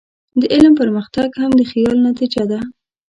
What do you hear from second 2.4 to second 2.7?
ده.